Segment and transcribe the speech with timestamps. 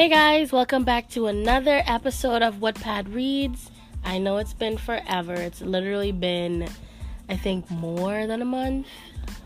[0.00, 3.70] Hey guys, welcome back to another episode of Wattpad Reads.
[4.02, 5.34] I know it's been forever.
[5.34, 6.70] It's literally been,
[7.28, 8.86] I think, more than a month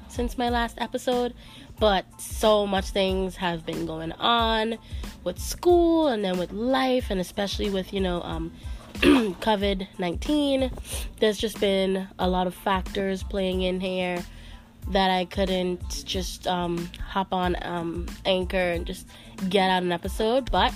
[0.07, 1.35] since my last episode,
[1.81, 4.79] but so much things have been going on
[5.25, 8.53] with school and then with life, and especially with, you know, um,
[8.95, 10.71] COVID 19.
[11.19, 14.25] There's just been a lot of factors playing in here
[14.89, 19.07] that I couldn't just um, hop on um, Anchor and just
[19.49, 20.51] get out an episode.
[20.51, 20.73] But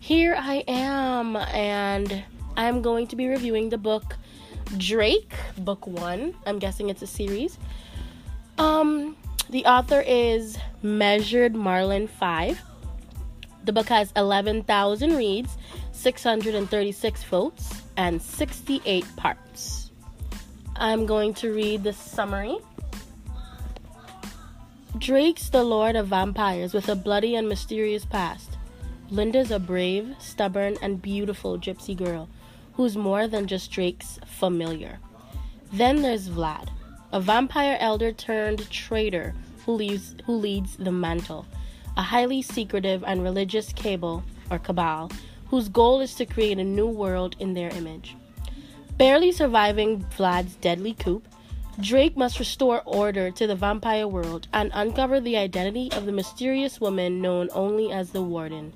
[0.00, 2.24] here I am, and
[2.56, 4.16] I'm going to be reviewing the book
[4.76, 6.34] Drake, book one.
[6.46, 7.58] I'm guessing it's a series.
[8.58, 9.16] Um,
[9.50, 12.60] the author is Measured Marlin 5.
[13.64, 15.56] The book has 11,000 reads,
[15.92, 19.90] 636 votes, and 68 parts.
[20.76, 22.56] I'm going to read the summary.
[25.00, 28.58] Drake's the lord of vampires with a bloody and mysterious past.
[29.08, 32.28] Linda's a brave, stubborn, and beautiful gypsy girl
[32.74, 34.98] who's more than just Drake's familiar.
[35.72, 36.68] Then there's Vlad,
[37.12, 39.34] a vampire elder turned traitor
[39.64, 41.46] who leads, who leads the mantle,
[41.96, 45.10] a highly secretive and religious cabal or cabal
[45.48, 48.16] whose goal is to create a new world in their image.
[48.98, 51.22] Barely surviving Vlad's deadly coup,
[51.80, 56.80] Drake must restore order to the vampire world and uncover the identity of the mysterious
[56.80, 58.72] woman known only as the Warden.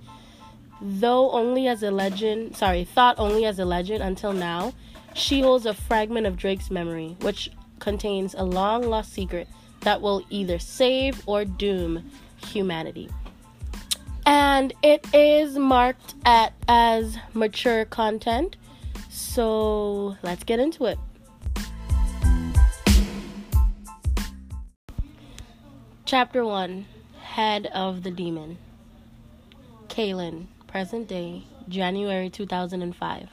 [0.81, 4.73] Though only as a legend, sorry, thought only as a legend until now,
[5.13, 9.49] she holds a fragment of Drake's memory, which contains a long lost secret
[9.81, 12.11] that will either save or doom
[12.47, 13.11] humanity.
[14.25, 18.57] And it is marked at as mature content.
[19.11, 20.99] So let's get into it.
[26.17, 26.87] Chapter 1
[27.23, 28.59] Head of the Demon.
[29.89, 33.31] Kalen, present day, January 2005.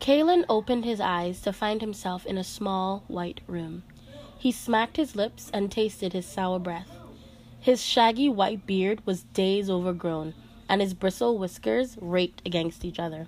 [0.00, 3.82] Kalen opened his eyes to find himself in a small white room.
[4.38, 6.88] He smacked his lips and tasted his sour breath.
[7.60, 10.32] His shaggy white beard was days overgrown,
[10.70, 13.26] and his bristle whiskers raked against each other.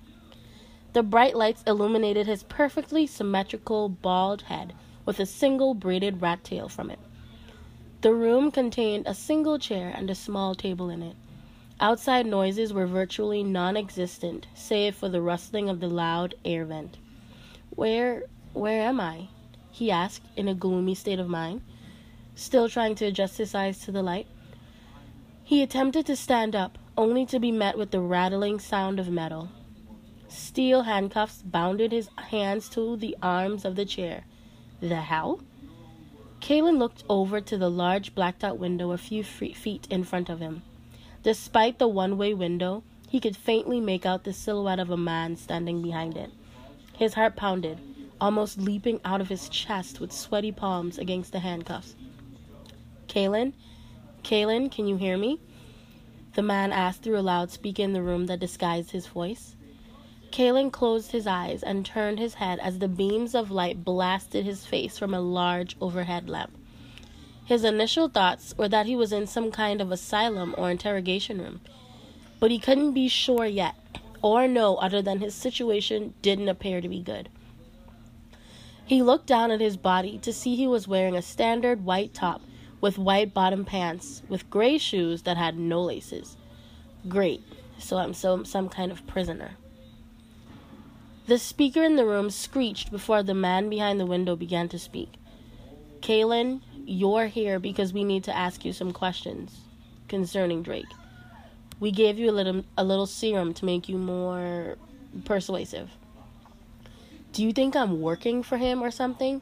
[0.93, 4.73] The bright lights illuminated his perfectly symmetrical bald head
[5.05, 6.97] with a single braided rat tail from it.
[8.01, 11.15] The room contained a single chair and a small table in it.
[11.79, 16.97] Outside noises were virtually non existent, save for the rustling of the loud air vent.
[17.71, 19.27] Where where am I?
[19.71, 21.61] he asked in a gloomy state of mind,
[22.33, 24.27] still trying to adjust his eyes to the light.
[25.43, 29.49] He attempted to stand up, only to be met with the rattling sound of metal.
[30.29, 34.23] Steel handcuffs bounded his hands to the arms of the chair.
[34.79, 35.41] The hell?
[36.45, 40.39] Kalen looked over to the large blacked out window a few feet in front of
[40.39, 40.61] him.
[41.23, 45.37] Despite the one way window, he could faintly make out the silhouette of a man
[45.37, 46.29] standing behind it.
[46.93, 47.79] His heart pounded,
[48.21, 51.95] almost leaping out of his chest with sweaty palms against the handcuffs.
[53.07, 53.53] Kalen?
[54.21, 55.39] Kalen, can you hear me?
[56.35, 59.55] The man asked through a loudspeaker in the room that disguised his voice.
[60.35, 64.65] Kalen closed his eyes and turned his head as the beams of light blasted his
[64.65, 66.51] face from a large overhead lamp.
[67.45, 71.61] His initial thoughts were that he was in some kind of asylum or interrogation room,
[72.41, 73.75] but he couldn't be sure yet,
[74.21, 77.29] or know other than his situation didn't appear to be good.
[78.85, 82.41] He looked down at his body to see he was wearing a standard white top
[82.81, 86.35] with white bottom pants with gray shoes that had no laces.
[87.07, 87.41] Great,
[87.77, 89.51] so I'm so, some kind of prisoner.
[91.27, 95.13] The speaker in the room screeched before the man behind the window began to speak.
[96.01, 99.61] Kalen, you're here because we need to ask you some questions
[100.07, 100.85] concerning Drake.
[101.79, 104.77] We gave you a little a little serum to make you more
[105.23, 105.89] persuasive.
[107.33, 109.41] Do you think I'm working for him or something?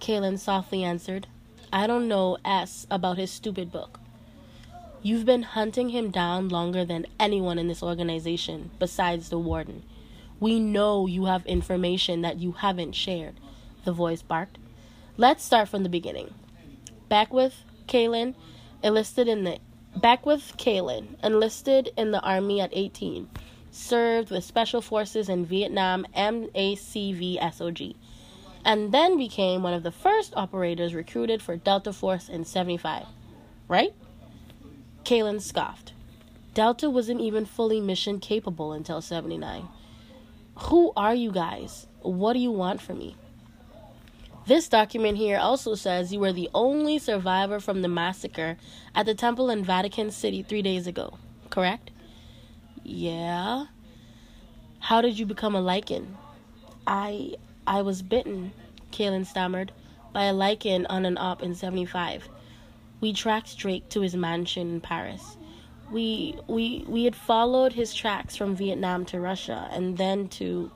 [0.00, 1.28] Kalen softly answered.
[1.72, 4.00] I don't know S about his stupid book.
[5.00, 9.84] You've been hunting him down longer than anyone in this organization, besides the warden.
[10.44, 13.40] We know you have information that you haven't shared,
[13.86, 14.58] the voice barked.
[15.16, 16.34] Let's start from the beginning.
[17.08, 18.34] Back with Kalen
[18.82, 19.58] enlisted in the
[19.96, 23.26] back with Kalen enlisted in the army at 18.
[23.70, 27.94] Served with special forces in Vietnam MACV SOG
[28.66, 33.06] and then became one of the first operators recruited for Delta Force in 75.
[33.66, 33.94] Right?
[35.04, 35.94] Kalen scoffed.
[36.52, 39.68] Delta wasn't even fully mission capable until 79.
[40.56, 41.86] Who are you guys?
[42.00, 43.16] What do you want from me?
[44.46, 48.58] This document here also says you were the only survivor from the massacre
[48.94, 51.18] at the temple in Vatican City three days ago,
[51.50, 51.90] correct?
[52.82, 53.66] Yeah.
[54.80, 56.06] How did you become a lycan?
[56.86, 57.36] I
[57.66, 58.52] I was bitten,
[58.92, 59.72] Kaylin stammered,
[60.12, 62.28] by a lycan on an op in 75.
[63.00, 65.38] We tracked Drake to his mansion in Paris.
[65.90, 70.70] We we we had followed his tracks from Vietnam to Russia and then to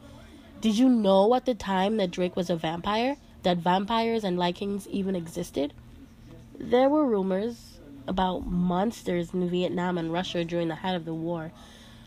[0.61, 3.17] Did you know at the time that Drake was a vampire?
[3.43, 5.73] That vampires and lycans even existed?
[6.59, 11.53] There were rumors about monsters in Vietnam and Russia during the height of the war,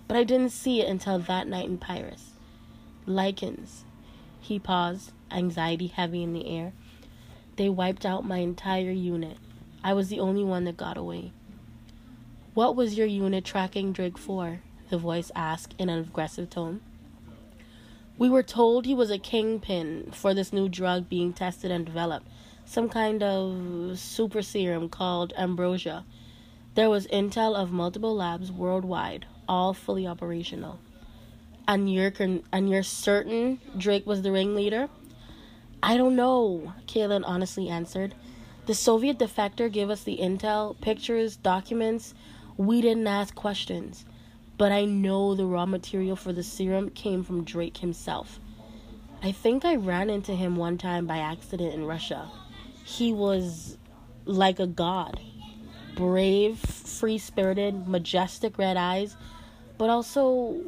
[0.08, 2.32] but I didn't see it until that night in Paris.
[3.08, 3.84] Lycans.
[4.40, 6.74] He paused, anxiety heavy in the air.
[7.56, 9.38] They wiped out my entire unit.
[9.84, 11.32] I was the only one that got away.
[12.54, 14.60] What was your unit tracking Drake for?
[14.90, 16.82] The voice asked in an aggressive tone.
[18.18, 22.28] We were told he was a kingpin for this new drug being tested and developed,
[22.66, 26.04] some kind of super serum called ambrosia.
[26.76, 30.78] There was intel of multiple labs worldwide, all fully operational.
[31.70, 34.90] And you're con- and you're certain Drake was the ringleader?
[35.82, 38.14] I don't know, Kaylin honestly answered.
[38.66, 42.14] The Soviet defector gave us the intel, pictures, documents.
[42.58, 44.06] We didn't ask questions.
[44.58, 48.40] But I know the raw material for the serum came from Drake himself.
[49.24, 52.30] I think I ran into him one time by accident in Russia.
[52.84, 53.78] He was
[54.26, 55.20] like a god
[55.96, 59.16] brave, free spirited, majestic red eyes,
[59.78, 60.62] but also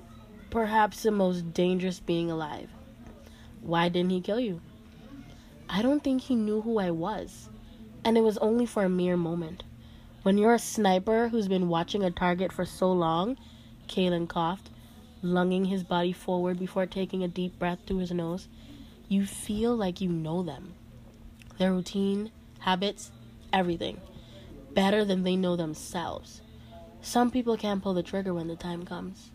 [0.50, 2.70] perhaps the most dangerous being alive.
[3.62, 4.62] Why didn't he kill you?
[5.70, 7.50] I don't think he knew who I was,
[8.04, 9.64] and it was only for a mere moment.
[10.24, 13.38] When you're a sniper who's been watching a target for so long,
[13.90, 14.70] Kalen coughed,
[15.22, 18.48] lunging his body forward before taking a deep breath through his nose,
[19.10, 20.76] you feel like you know them.
[21.58, 23.12] Their routine, habits,
[23.52, 24.00] everything.
[24.74, 26.42] Better than they know themselves.
[27.02, 29.30] Some people can't pull the trigger when the time comes.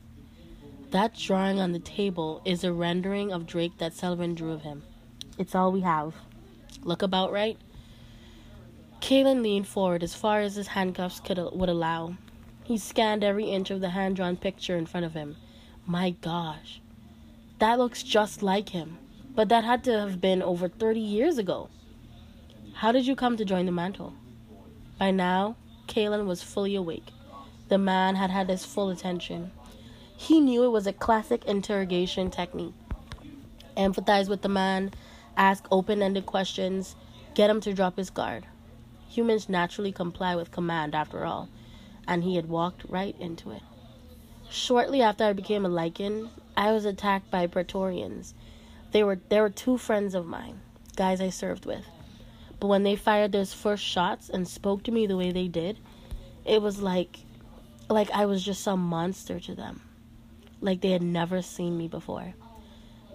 [0.90, 4.84] That drawing on the table is a rendering of Drake that Sullivan drew of him.
[5.36, 6.14] It's all we have.
[6.82, 7.58] Look about right.
[9.00, 12.16] Kalen leaned forward as far as his handcuffs could uh, would allow.
[12.64, 15.36] He scanned every inch of the hand drawn picture in front of him.
[15.86, 16.80] My gosh,
[17.58, 18.98] that looks just like him.
[19.34, 21.68] But that had to have been over 30 years ago.
[22.74, 24.14] How did you come to join the mantle?
[24.98, 25.56] By now,
[25.86, 27.12] Kalen was fully awake.
[27.68, 29.52] The man had had his full attention.
[30.16, 32.74] He knew it was a classic interrogation technique.
[33.76, 34.92] Empathize with the man,
[35.36, 36.96] ask open ended questions,
[37.34, 38.44] get him to drop his guard.
[39.08, 41.48] Humans naturally comply with command, after all,
[42.06, 43.62] and he had walked right into it.
[44.50, 48.34] Shortly after I became a lycan, I was attacked by Praetorians.
[48.92, 50.60] They were there were two friends of mine,
[50.96, 51.84] guys I served with.
[52.58, 55.78] But when they fired those first shots and spoke to me the way they did,
[56.44, 57.20] it was like
[57.88, 59.82] like I was just some monster to them.
[60.60, 62.34] Like they had never seen me before.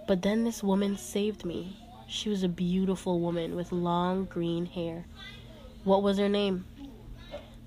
[0.06, 1.76] But then this woman saved me.
[2.06, 5.06] She was a beautiful woman with long green hair.
[5.84, 6.64] What was her name?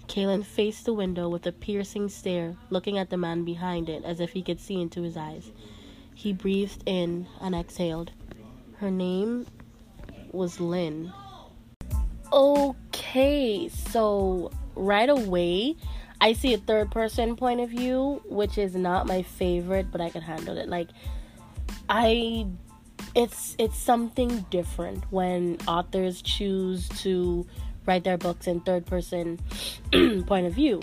[0.07, 4.19] Kalen faced the window with a piercing stare, looking at the man behind it as
[4.19, 5.51] if he could see into his eyes.
[6.15, 8.11] He breathed in and exhaled.
[8.77, 9.45] Her name
[10.31, 11.13] was Lynn.
[12.33, 15.75] Okay, so right away,
[16.19, 20.09] I see a third person point of view, which is not my favorite, but I
[20.09, 20.67] can handle it.
[20.67, 20.89] Like,
[21.88, 22.47] I
[23.15, 27.45] it's it's something different when authors choose to
[27.88, 29.39] write their books in third person
[30.27, 30.82] point of view.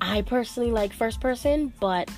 [0.00, 2.10] I personally like first person, but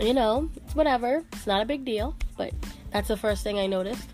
[0.00, 1.24] you know, it's whatever.
[1.32, 2.52] It's not a big deal, but
[2.92, 4.08] that's the first thing I noticed.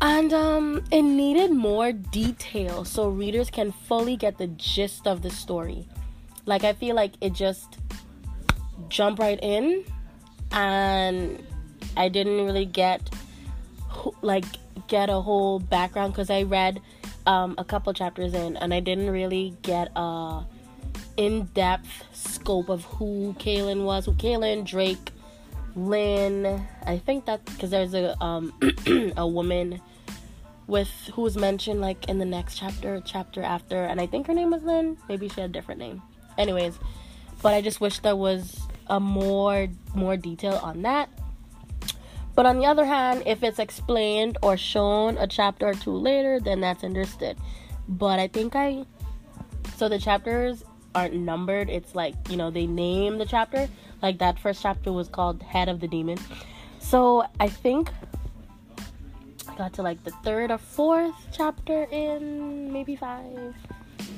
[0.00, 5.30] And um it needed more detail so readers can fully get the gist of the
[5.30, 5.86] story.
[6.46, 7.78] Like I feel like it just
[8.88, 9.84] jumped right in
[10.52, 11.44] and
[11.96, 13.10] I didn't really get
[14.22, 14.44] like
[14.88, 16.80] get a whole background cuz I read
[17.30, 20.42] um, a couple chapters in and I didn't really get a
[21.16, 25.12] in-depth scope of who Kaylin was, who Kaylin, Drake,
[25.76, 26.66] Lynn.
[26.84, 28.52] I think that because there's a um,
[29.16, 29.80] a woman
[30.66, 34.34] with who was mentioned like in the next chapter, chapter after, and I think her
[34.34, 34.96] name was Lynn.
[35.08, 36.02] Maybe she had a different name.
[36.36, 36.80] Anyways,
[37.42, 41.08] but I just wish there was a more more detail on that.
[42.40, 46.40] But on the other hand, if it's explained or shown a chapter or two later,
[46.40, 47.36] then that's understood.
[47.86, 48.86] But I think I
[49.76, 51.68] so the chapters aren't numbered.
[51.68, 53.68] It's like, you know, they name the chapter.
[54.00, 56.16] Like that first chapter was called Head of the Demon.
[56.78, 57.90] So I think
[59.46, 63.54] I got to like the third or fourth chapter in maybe five.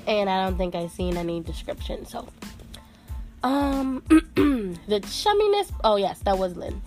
[0.07, 2.07] And I don't think I've seen any description.
[2.07, 2.29] So
[3.43, 5.73] Um, the chumminess.
[5.83, 6.81] Oh yes, that was Lynn.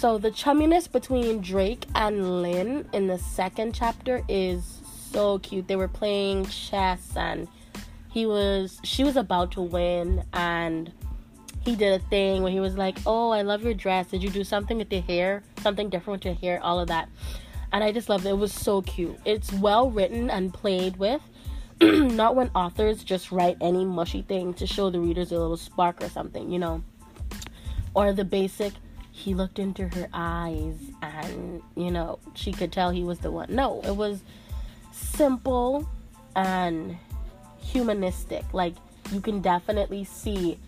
[0.00, 4.80] So the chumminess between Drake and Lynn in the second chapter is
[5.12, 5.68] so cute.
[5.68, 7.46] They were playing chess and
[8.10, 10.90] he was she was about to win and
[11.66, 14.06] he did a thing where he was like, "Oh, I love your dress.
[14.06, 15.42] Did you do something with your hair?
[15.60, 16.64] Something different with your hair?
[16.64, 17.10] All of that."
[17.70, 18.30] And I just loved it.
[18.30, 19.18] It was so cute.
[19.26, 21.20] It's well written and played with.
[21.82, 26.02] Not when authors just write any mushy thing to show the readers a little spark
[26.02, 26.82] or something, you know.
[27.92, 28.72] Or the basic
[29.20, 33.54] he looked into her eyes and, you know, she could tell he was the one.
[33.54, 34.22] No, it was
[34.92, 35.86] simple
[36.34, 36.96] and
[37.58, 38.44] humanistic.
[38.54, 38.74] Like
[39.12, 40.58] you can definitely see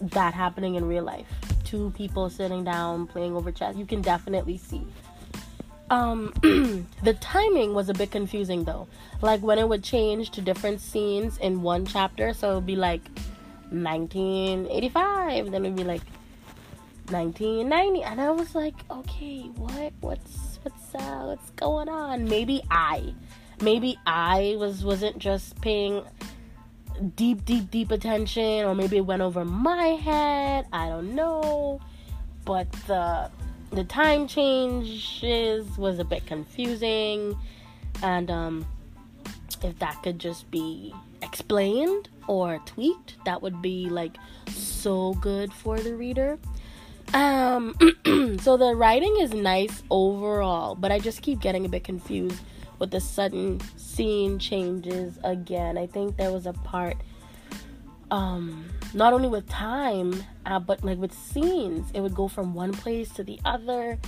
[0.00, 1.26] that happening in real life.
[1.64, 3.74] Two people sitting down playing over chess.
[3.76, 4.86] You can definitely see.
[5.90, 6.32] Um,
[7.02, 8.86] the timing was a bit confusing though.
[9.22, 12.76] Like when it would change to different scenes in one chapter, so it would be
[12.76, 13.02] like
[13.70, 16.02] 1985, then it would be like
[17.10, 22.24] 1990, and I was like, okay, what, what's, what's, uh, what's going on?
[22.24, 23.14] Maybe I,
[23.60, 26.04] maybe I was wasn't just paying
[27.14, 30.66] deep, deep, deep attention, or maybe it went over my head.
[30.72, 31.80] I don't know.
[32.44, 33.30] But the
[33.70, 37.36] the time changes was a bit confusing,
[38.02, 38.66] and um,
[39.62, 44.16] if that could just be explained or tweaked, that would be like
[44.48, 46.38] so good for the reader.
[47.14, 47.74] Um,
[48.40, 52.40] so the writing is nice overall, but I just keep getting a bit confused
[52.78, 55.78] with the sudden scene changes again.
[55.78, 56.96] I think there was a part
[58.12, 61.90] um not only with time uh, but like with scenes.
[61.94, 63.98] It would go from one place to the other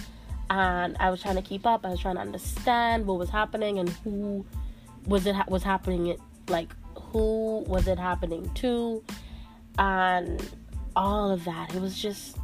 [0.51, 1.85] and i was trying to keep up.
[1.85, 4.47] I was trying to understand what was happening and who
[5.07, 6.73] was it ha- was happening it like
[7.13, 9.03] who was it happening to?
[9.79, 10.43] And
[10.97, 11.75] all of that.
[11.75, 12.37] It was just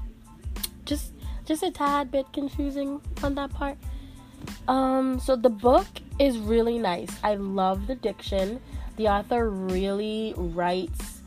[1.44, 3.76] just a tad bit confusing on that part
[4.68, 5.86] um, so the book
[6.18, 7.10] is really nice.
[7.22, 8.60] I love the diction.
[8.96, 11.20] The author really writes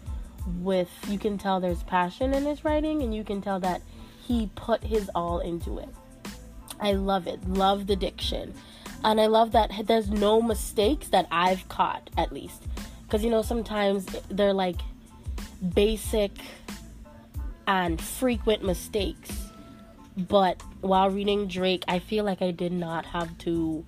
[0.59, 3.81] with you can tell there's passion in his writing and you can tell that
[4.25, 5.89] he put his all into it.
[6.79, 7.47] I love it.
[7.49, 8.53] Love the diction.
[9.03, 12.63] And I love that there's no mistakes that I've caught at least.
[13.09, 14.81] Cuz you know sometimes they're like
[15.73, 16.31] basic
[17.67, 19.46] and frequent mistakes
[20.17, 23.85] but while reading Drake, I feel like I did not have to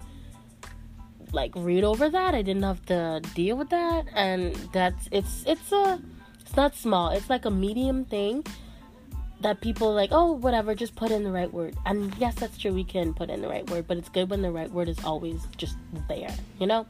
[1.34, 2.36] like read over that.
[2.36, 6.00] I didn't have to deal with that, and that's it's it's a
[6.40, 7.10] it's not small.
[7.10, 8.46] It's like a medium thing
[9.42, 10.10] that people like.
[10.12, 11.76] Oh, whatever, just put in the right word.
[11.86, 12.74] And yes, that's true.
[12.74, 15.04] We can put in the right word, but it's good when the right word is
[15.04, 16.34] always just there.
[16.60, 16.86] You know.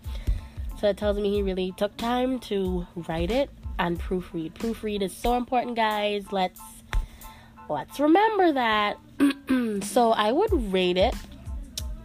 [0.80, 4.54] So that tells me he really took time to write it and proofread.
[4.54, 6.32] Proofread is so important, guys.
[6.32, 6.62] Let's
[7.70, 8.98] let's remember that.
[9.84, 11.14] so I would rate it.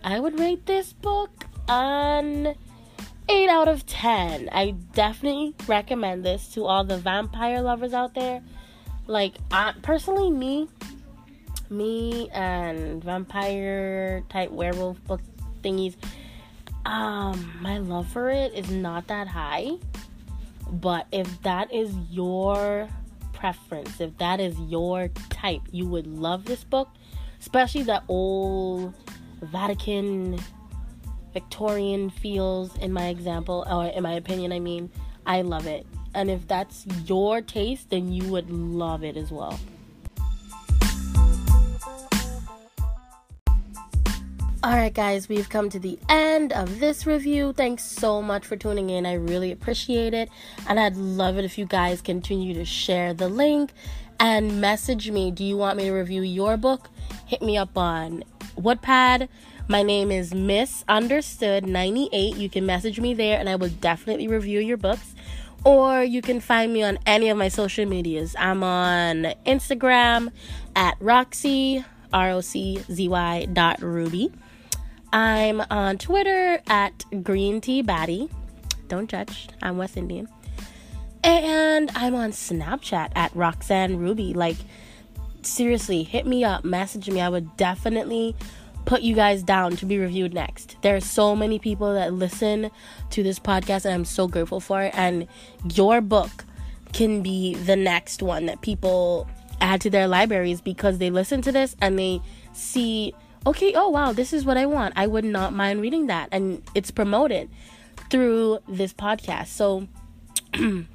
[0.03, 2.55] I would rate this book an
[3.29, 4.51] 8 out of 10.
[4.53, 8.43] I definitely recommend this to all the vampire lovers out there.
[9.07, 10.69] Like, I, personally, me,
[11.71, 15.21] me and vampire type werewolf book
[15.63, 15.97] thingies,
[16.85, 19.73] um, my love for it is not that high.
[20.71, 22.89] But if that is your
[23.33, 26.89] preference, if that is your type, you would love this book,
[27.45, 28.95] especially the old
[29.43, 30.41] Vatican
[31.35, 34.91] Victorian feels in my example, or in my opinion, I mean,
[35.27, 35.87] I love it.
[36.15, 39.61] And if that's your taste, then you would love it as well.
[44.65, 47.53] Alright, guys, we've come to the end of this review.
[47.53, 49.05] Thanks so much for tuning in.
[49.05, 50.31] I really appreciate it.
[50.67, 53.73] And I'd love it if you guys continue to share the link
[54.19, 55.31] and message me.
[55.31, 56.89] Do you want me to review your book?
[57.27, 58.25] Hit me up on
[58.57, 59.29] Wattpad.
[59.67, 62.37] My name is Miss Understood 98.
[62.37, 65.15] You can message me there and I will definitely review your books.
[65.65, 68.37] Or you can find me on any of my social medias.
[68.39, 70.31] I'm on Instagram
[70.77, 74.31] at Roxy, R O C Z Y dot Ruby.
[75.13, 78.29] I'm on Twitter at Green Tea Batty.
[78.89, 80.29] Don't judge, I'm West Indian.
[81.25, 84.35] And I'm on Snapchat at Roxanne Ruby.
[84.35, 84.59] Like,
[85.41, 87.23] seriously, hit me up, message me.
[87.23, 88.37] I would definitely
[88.85, 90.77] put you guys down to be reviewed next.
[90.83, 92.71] There are so many people that listen
[93.09, 94.93] to this podcast, and I'm so grateful for it.
[94.95, 95.27] And
[95.73, 96.45] your book
[96.93, 99.27] can be the next one that people
[99.63, 102.21] add to their libraries because they listen to this and they
[102.53, 103.15] see
[103.47, 104.95] okay, oh wow, this is what I want.
[104.97, 106.29] I would not mind reading that.
[106.33, 107.51] And it's promoted
[108.11, 109.49] through this podcast.
[109.49, 109.89] So,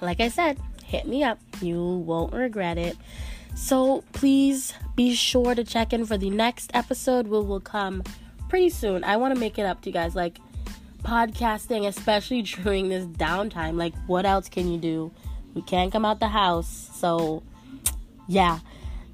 [0.00, 1.38] like I said, hit me up.
[1.60, 2.96] You won't regret it.
[3.54, 8.04] So please be sure to check in for the next episode, which will come
[8.48, 9.04] pretty soon.
[9.04, 10.14] I want to make it up to you guys.
[10.14, 10.38] Like,
[11.02, 15.12] podcasting, especially during this downtime, like, what else can you do?
[15.54, 16.90] We can't come out the house.
[16.94, 17.42] So,
[18.26, 18.60] yeah.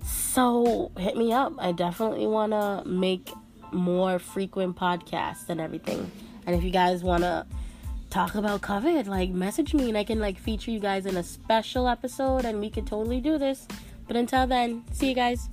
[0.05, 1.55] So, hit me up.
[1.59, 3.31] I definitely want to make
[3.73, 6.11] more frequent podcasts and everything.
[6.47, 7.47] And if you guys want to
[8.15, 11.23] talk about COVID, like message me and I can like feature you guys in a
[11.25, 13.67] special episode and we could totally do this.
[14.07, 15.49] But until then, see you guys.